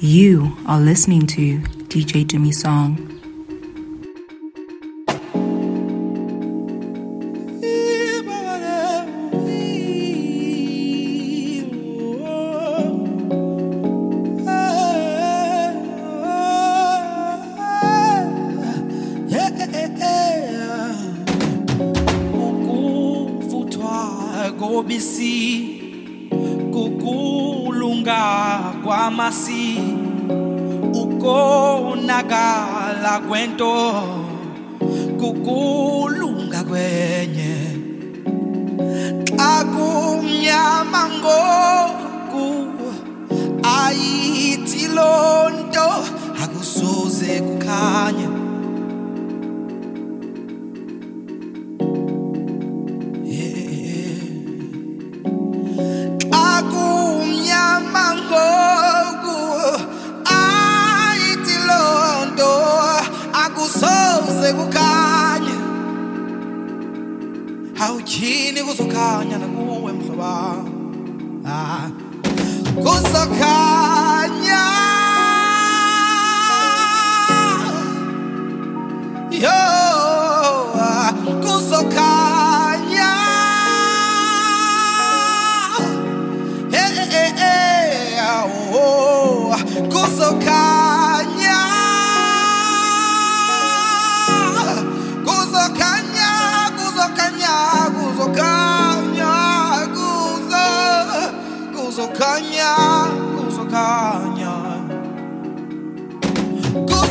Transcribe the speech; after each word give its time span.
You 0.00 0.54
are 0.66 0.78
listening 0.78 1.26
to 1.28 1.58
DJ 1.88 2.26
Jimmy 2.26 2.52
Song. 2.52 3.05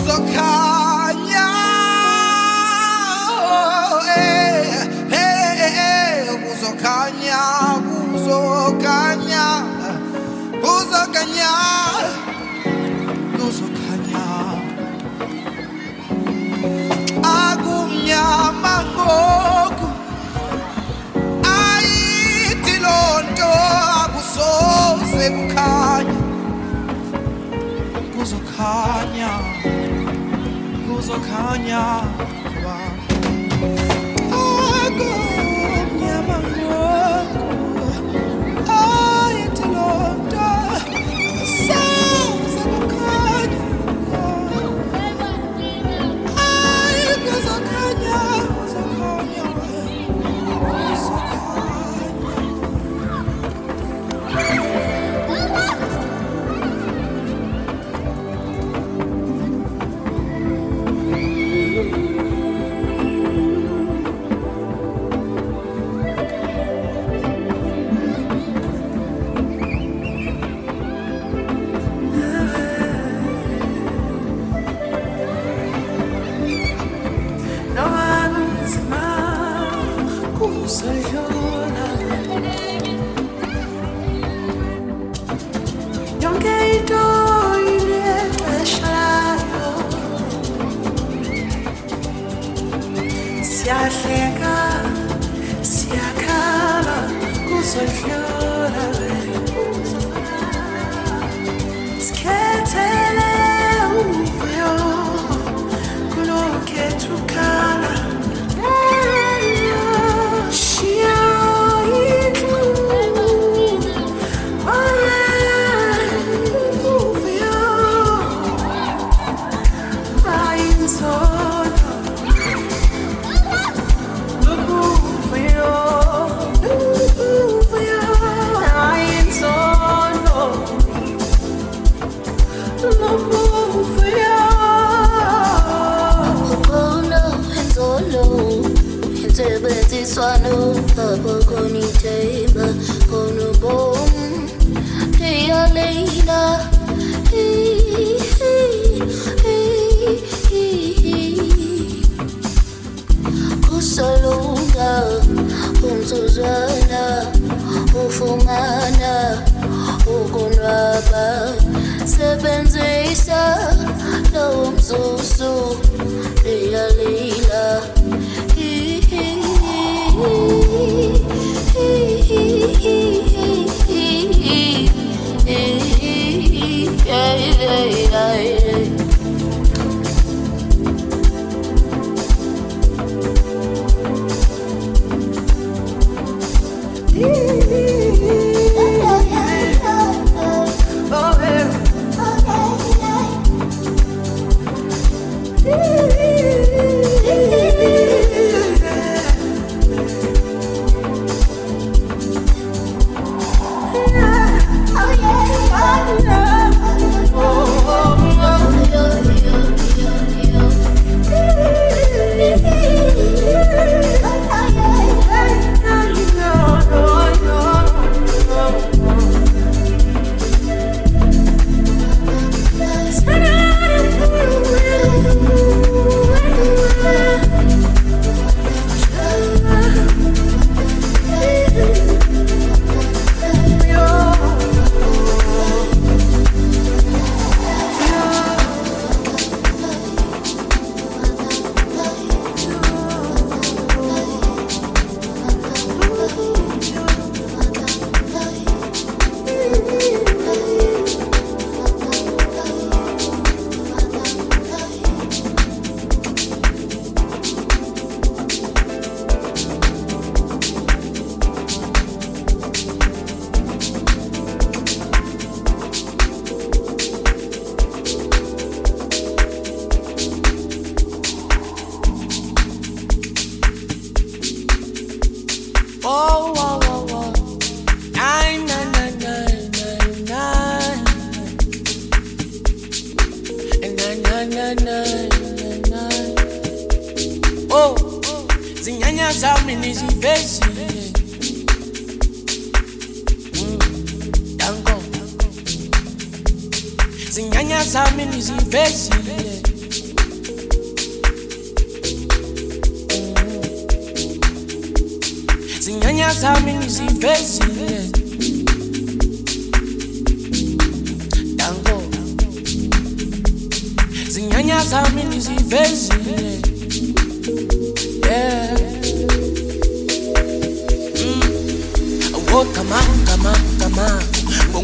so 0.06 0.18
cold. 0.18 0.65
Kanya. 31.14 32.02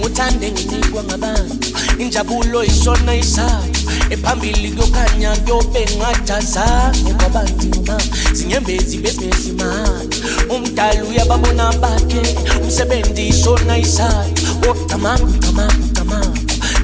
Ngokuthande 0.01 0.51
nginikwa 0.51 1.03
ngabantu 1.03 1.67
injabulo 1.99 2.63
ishona 2.63 3.15
isayo 3.15 3.71
ephambili 4.09 4.71
kuyokhanya 4.71 5.31
kuyobe 5.35 5.85
ngajazange 5.97 7.13
kwabanzima 7.13 7.97
zinyembezi 8.33 8.97
besesimali 8.97 10.15
umdali 10.49 11.01
uyababona 11.01 11.73
bakhe 11.73 12.21
umsebenzi 12.63 13.27
ishona 13.27 13.77
isayo 13.77 14.33
oh 14.69 14.73
kama 14.89 15.17
kama 15.39 15.67
kama 15.93 16.25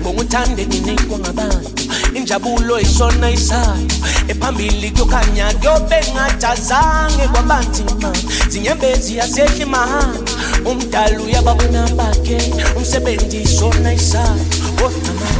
ngokuthande 0.01 0.65
nginikwa 0.65 1.19
ngabantu 1.19 1.83
injabulo 2.13 2.79
ishona 2.79 3.31
isayo 3.31 3.87
ephambili 4.27 4.91
kuyokhanya 4.91 5.53
kuyobe 5.53 5.99
ngajazange 6.13 7.27
kwabanzima 7.33 8.11
zinyembezi 8.49 9.17
yasehla 9.17 9.55
imahanga 9.65 10.31
umdala 10.69 11.19
uyababona 11.25 11.81
bakhe 11.97 12.37
umsebenzi 12.77 13.37
isona 13.47 13.93
isakho 13.93 14.85
oh, 14.85 14.91
kodwa 15.03 15.36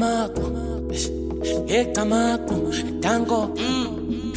kamako 0.00 0.42
e 1.68 1.84
kamako 1.94 2.54
tango. 3.00 3.50
Mm. 3.56 4.32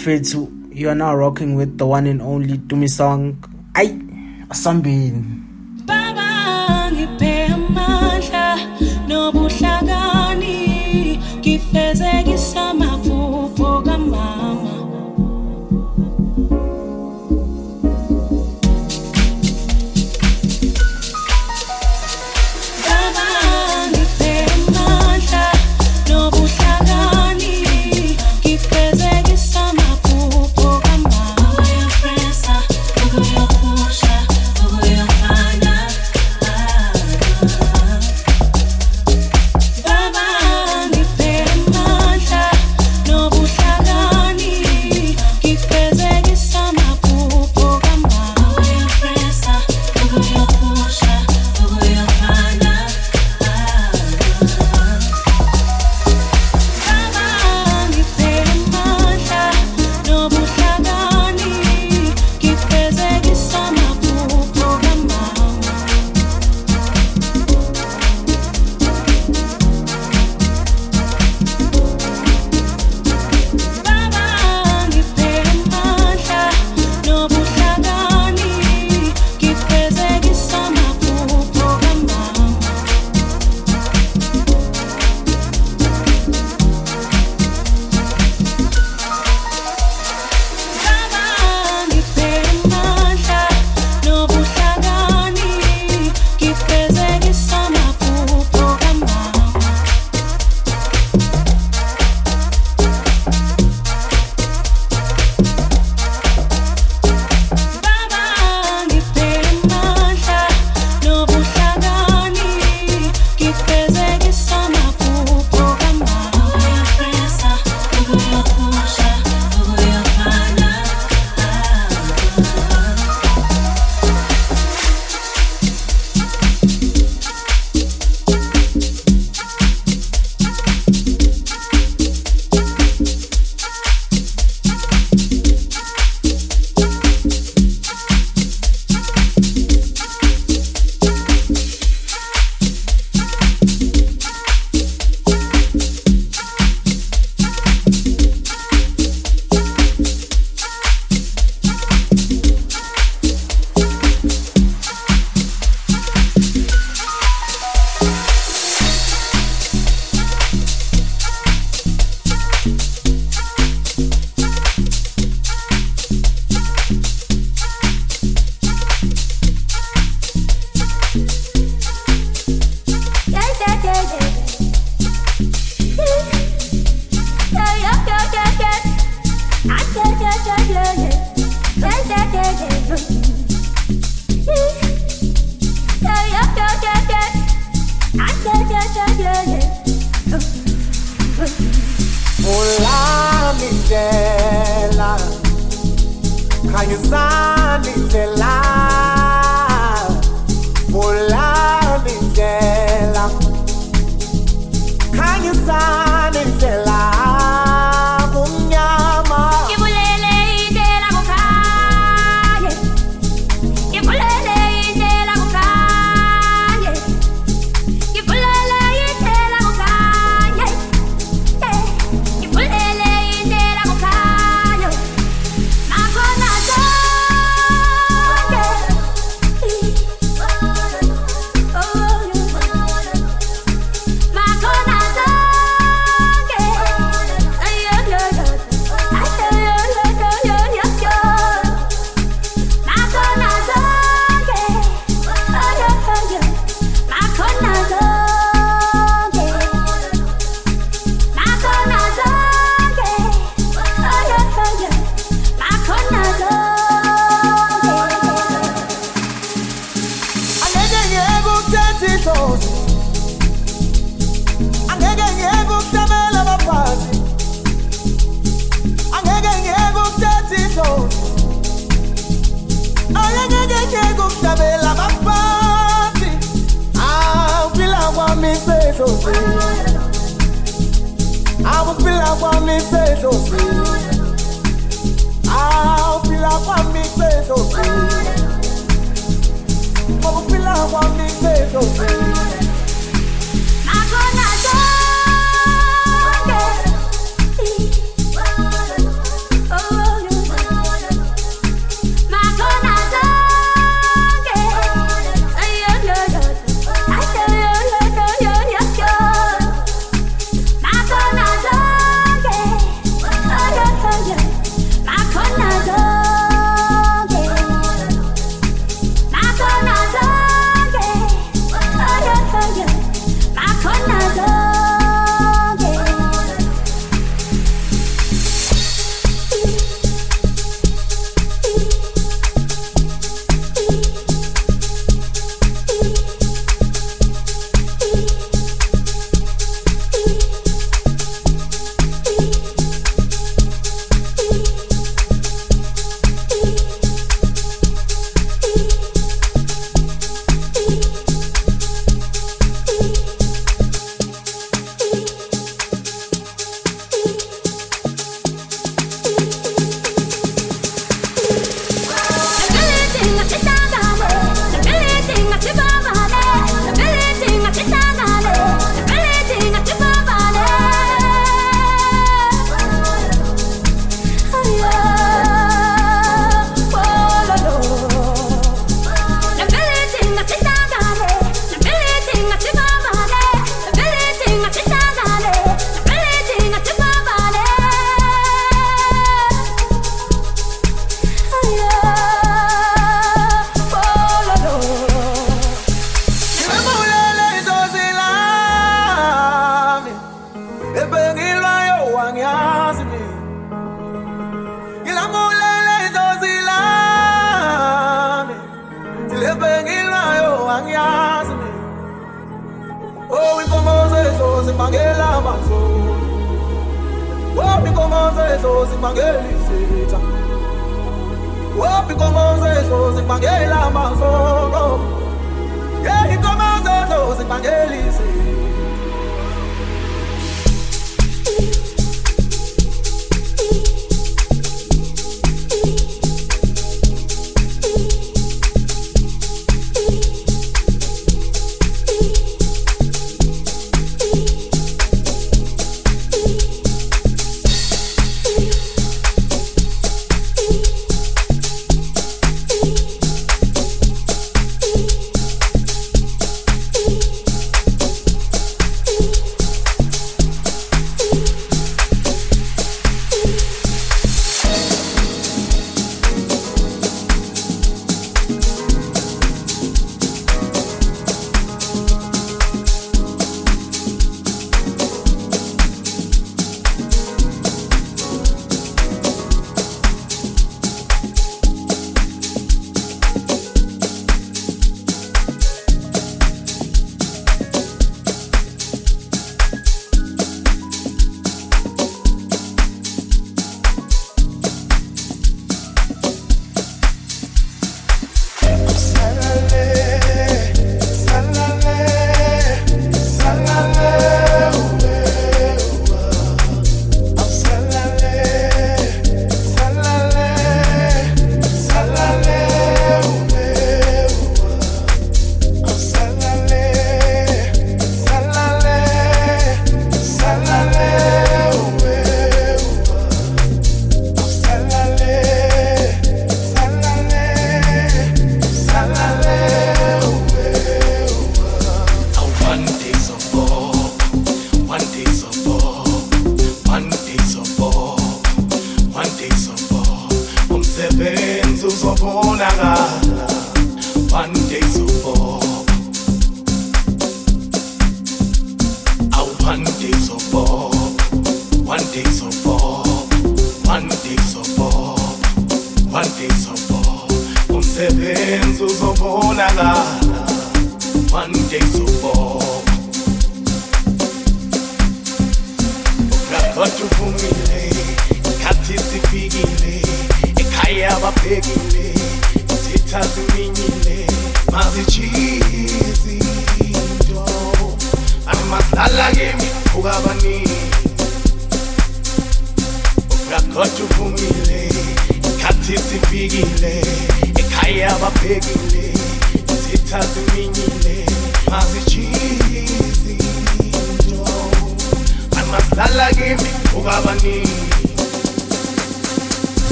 bafethu 0.00 0.48
you 0.72 0.88
are 0.88 0.94
now 0.94 1.14
rocking 1.14 1.54
with 1.56 1.76
the 1.76 1.84
one 1.84 2.06
and 2.06 2.22
only 2.22 2.56
dumisong 2.56 3.36
ayi 3.74 3.92
asambini 4.48 5.24
baba. 5.84 6.19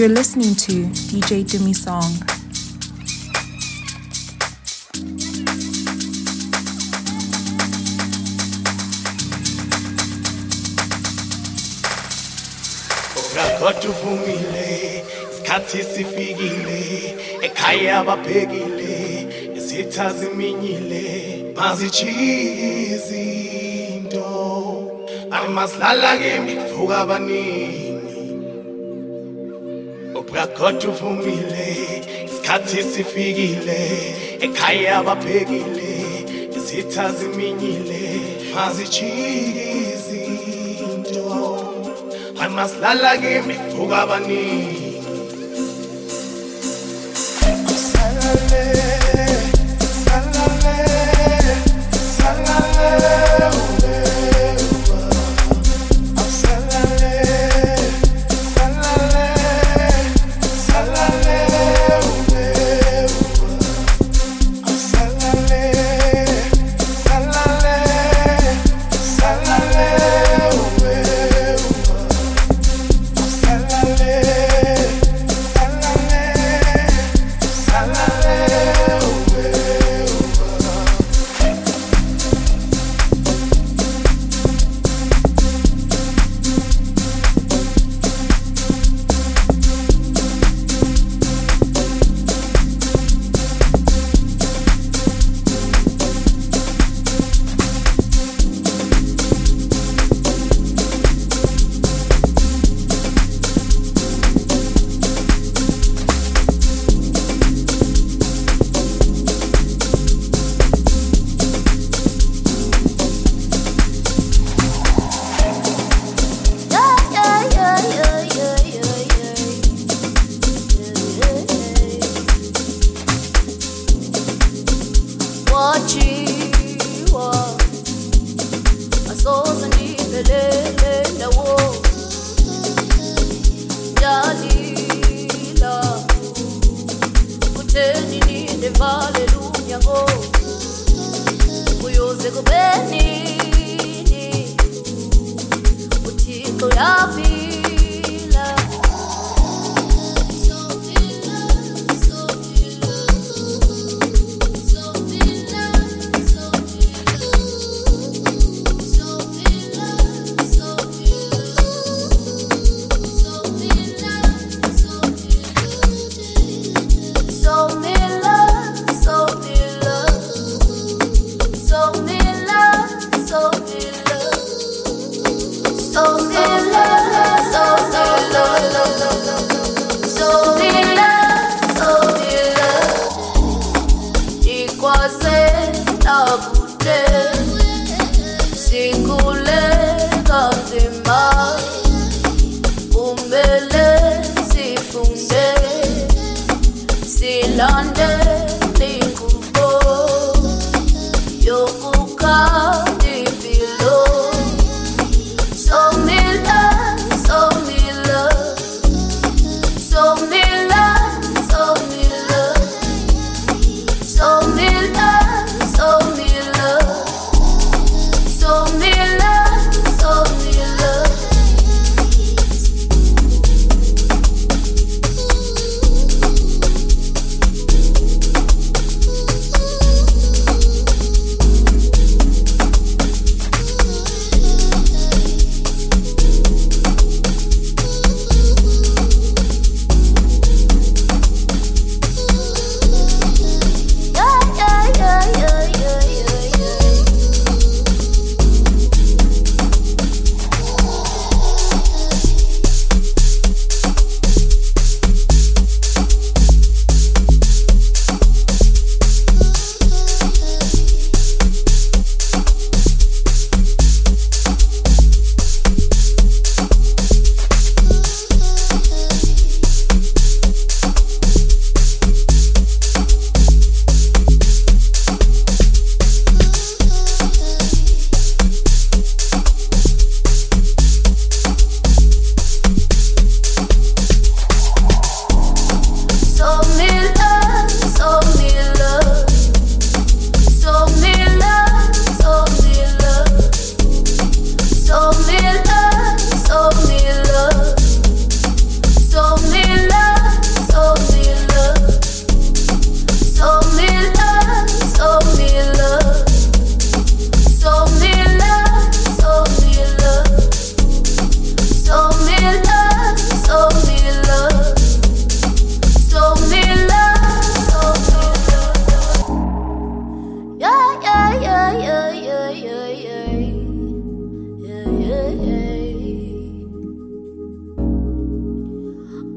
You're 0.00 0.08
listening 0.08 0.54
to 0.54 0.72
DJ 1.12 1.44
Dumi 1.44 1.76
Song. 1.76 2.10
Isikhathi 15.30 15.82
sifikile 15.82 17.14
ekhaya 17.42 17.98
isitha 19.56 20.12
ziminyile 20.12 21.44
izinto 22.94 24.24
amasilala 25.30 26.14
abaningi 26.94 27.89
Brakhotha 30.32 30.88
uvumile 30.88 31.68
isikhathi 32.26 32.82
sifikile 32.92 33.80
ekhaya 34.44 34.98
abaphekile 34.98 35.92
izitha 36.56 37.04
ziminyile 37.18 38.02
mazijiki 38.54 39.66
izinto. 39.94 41.26
Hayi 42.38 42.52
masilala 42.56 43.10
kimi 43.22 43.54
kuvuka 43.54 43.96
abaningi. 44.02 44.90
Salale 47.92 48.79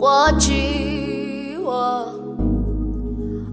watjiwa 0.04 2.06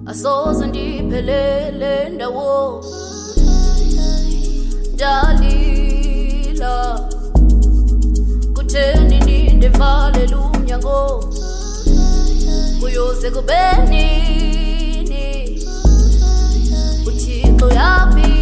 asoze 0.07 0.67
ndiphelele 0.67 2.09
ndawo 2.09 2.85
ndalila. 4.95 7.01
Kutheni 8.55 9.19
ndindevale 9.21 10.27
lumnyango 10.27 11.25
kuyoze 12.81 13.31
kubenini 13.31 15.25
uthixo 17.07 17.69
yaphi? 17.69 18.40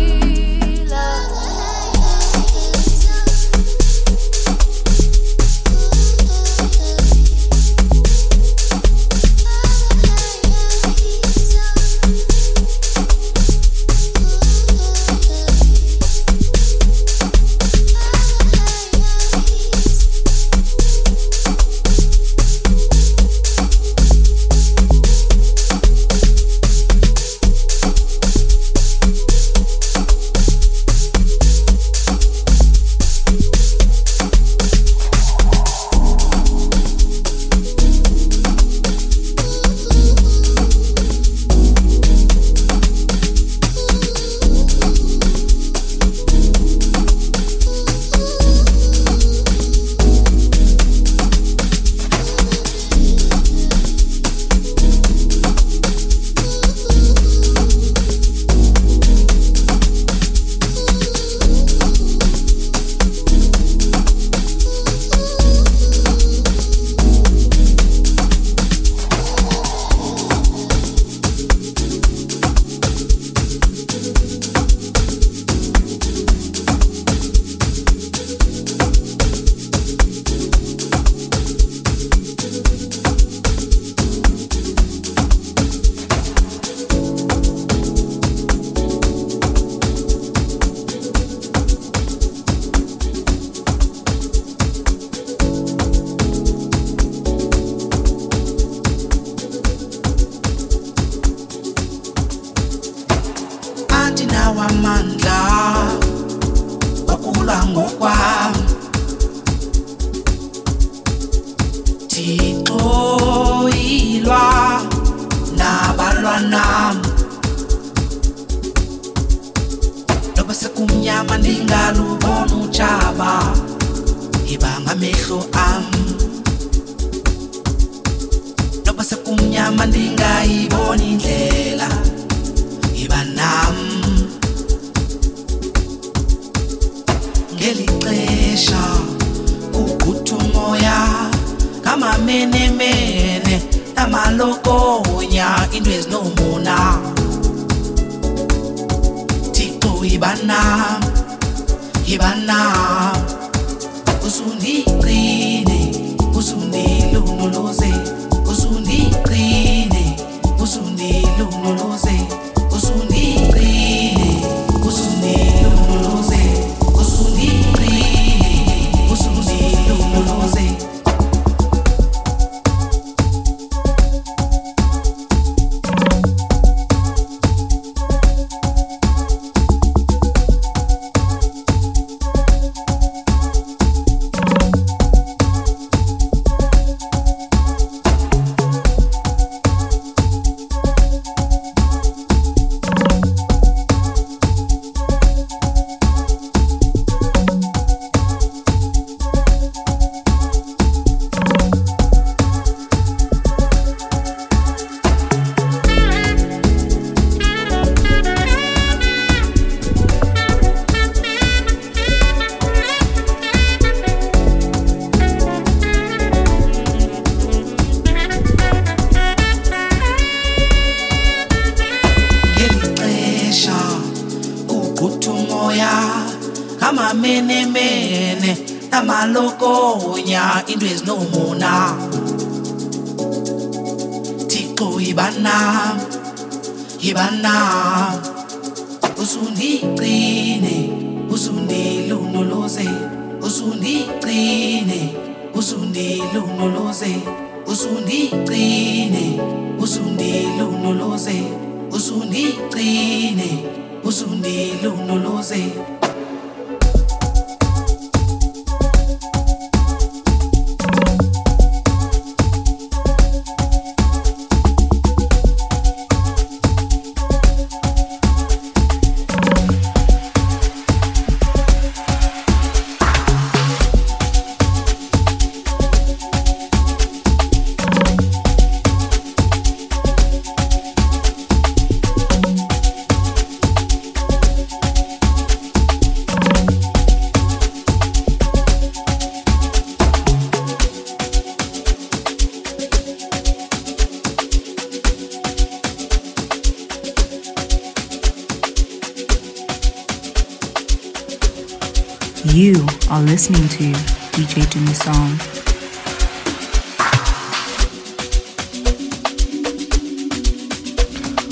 You 302.44 302.86
are 303.10 303.20
listening 303.20 303.68
to 303.68 303.92
DJ 304.32 304.62
Dumi 304.70 304.94
Song. 304.94 305.36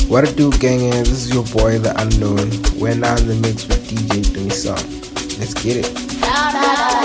What 0.08 0.28
it 0.28 0.36
do, 0.36 0.52
gang? 0.52 0.90
This 0.90 1.10
is 1.10 1.34
your 1.34 1.42
boy, 1.44 1.80
The 1.80 1.92
Unknown. 2.00 2.50
We're 2.80 2.94
now 2.94 3.16
in 3.16 3.26
the 3.26 3.34
mix 3.34 3.66
with 3.66 3.84
DJ 3.88 4.22
Dumi 4.26 4.52
Song. 4.52 4.76
Let's 5.40 5.54
get 5.54 5.78
it. 5.84 6.95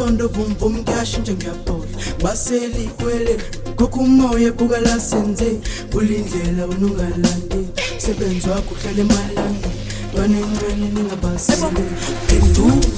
isondo 0.00 0.28
vumvum 0.28 0.74
ngiyashintsha 0.80 1.32
ngiyabhola 1.34 1.96
baseli 2.22 2.84
kwele 2.98 3.34
kokumoya 3.76 4.48
ebuka 4.48 4.78
lasenze 4.86 5.48
kulindlela 5.92 6.62
unungalandi 6.72 7.62
msebenzi 7.96 8.48
wakho 8.48 8.72
uhlale 8.74 9.02
emalangeni 9.06 9.80
banencane 10.14 10.86
ningabasele. 10.94 11.84
Phendula 12.26 12.88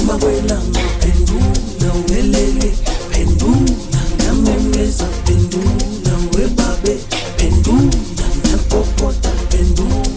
uma 0.00 0.14
kwelanga 0.20 0.82
phendula 1.00 1.88
ungelele 1.98 2.70
phendula 3.10 4.00
ngamemeza 4.16 5.08
phendula 5.24 6.12
webabe 6.34 6.94
phendula 7.36 8.26
napopota 8.44 9.32
phendula 9.50 10.09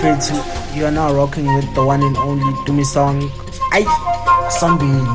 afraid 0.00 0.20
to. 0.20 0.78
You 0.78 0.86
are 0.86 0.90
now 0.90 1.12
rocking 1.12 1.44
with 1.54 1.74
the 1.74 1.84
one 1.84 2.02
and 2.02 2.16
only 2.16 2.52
Dumi 2.64 2.84
song. 2.84 3.30
I 3.72 3.84
Sunbeam. 4.48 5.06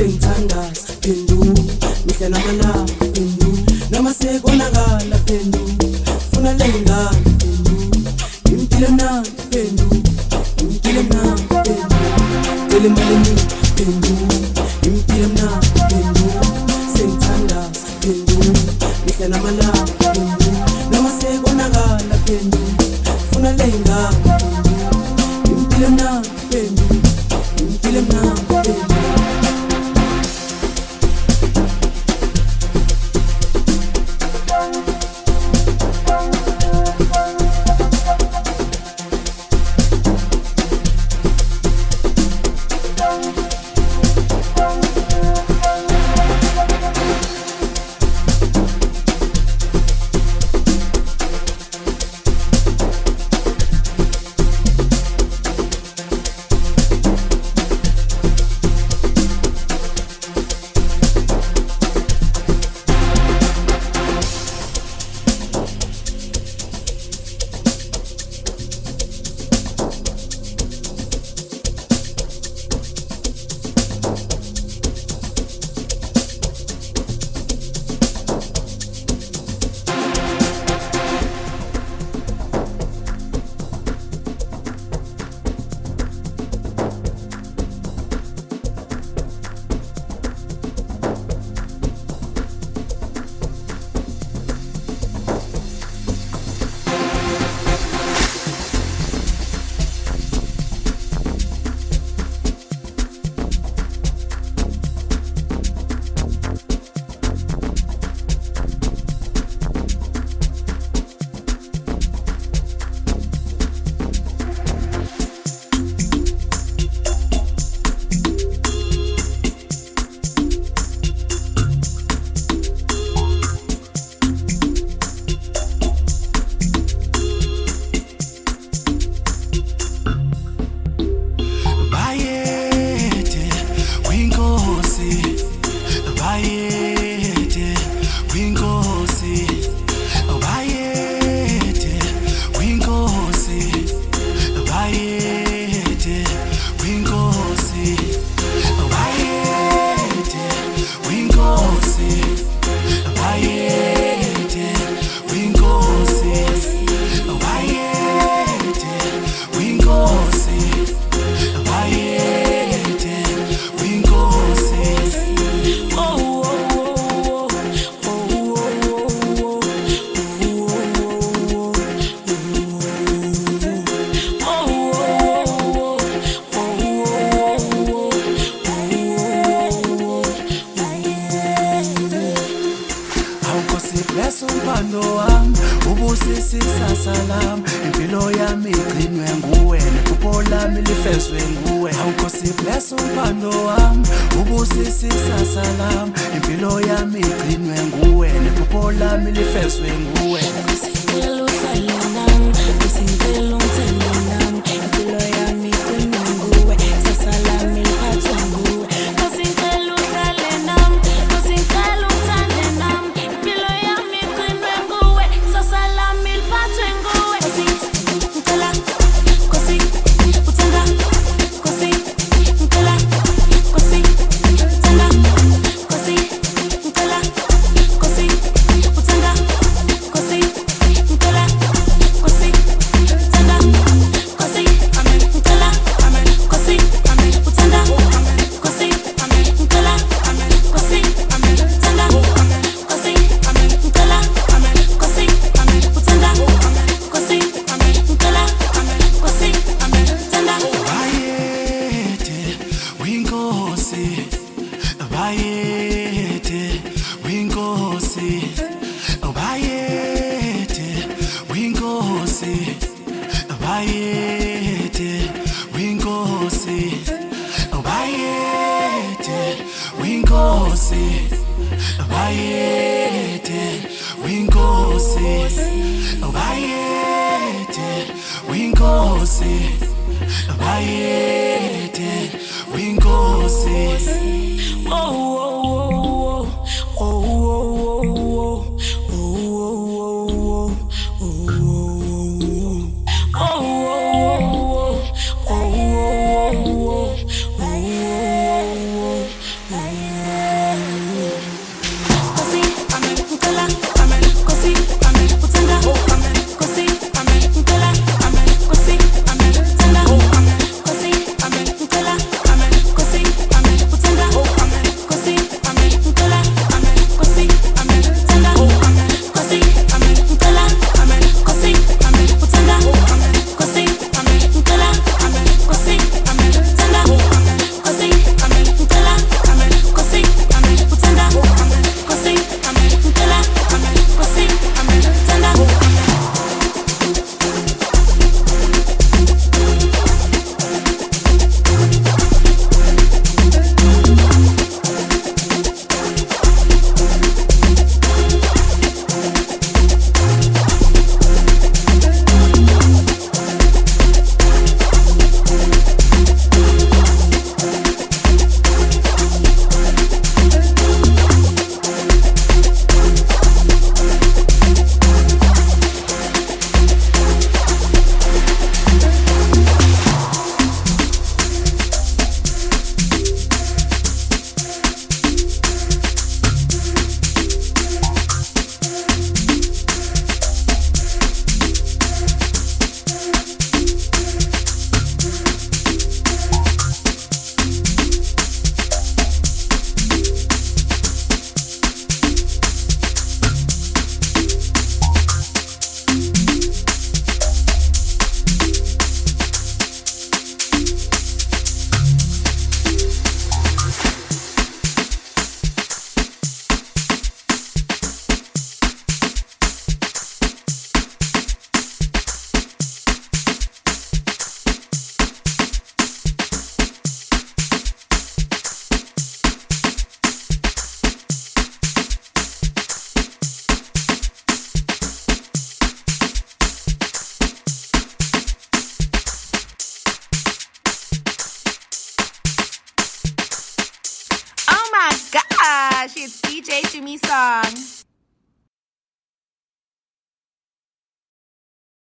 Sengithandaza 0.00 0.92
phendu 1.00 1.36
mihla 2.06 2.28
namalanga 2.28 2.92
phendu 3.12 3.48
namasekonakala 3.90 5.18
Pendu. 5.26 5.69
feeling 12.80 12.94
brand 12.94 13.54
new. 13.54 13.59